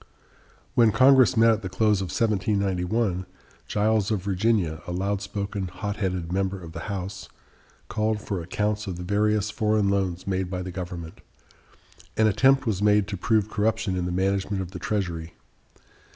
When 0.73 0.91
Congress 0.91 1.37
met 1.37 1.51
at 1.51 1.61
the 1.61 1.69
close 1.69 2.01
of 2.01 2.05
1791, 2.07 3.27
Giles 3.67 4.09
of 4.09 4.23
Virginia, 4.23 4.81
a 4.87 4.91
loud 4.91 5.21
spoken, 5.21 5.67
hot 5.67 5.97
headed 5.97 6.31
member 6.33 6.59
of 6.59 6.71
the 6.71 6.79
House, 6.89 7.29
called 7.87 8.19
for 8.19 8.41
accounts 8.41 8.87
of 8.87 8.95
the 8.95 9.03
various 9.03 9.51
foreign 9.51 9.89
loans 9.89 10.25
made 10.25 10.49
by 10.49 10.63
the 10.63 10.71
government. 10.71 11.21
An 12.17 12.25
attempt 12.25 12.65
was 12.65 12.81
made 12.81 13.07
to 13.09 13.15
prove 13.15 13.47
corruption 13.47 13.95
in 13.95 14.05
the 14.05 14.11
management 14.11 14.59
of 14.63 14.71
the 14.71 14.79
Treasury. 14.79 15.35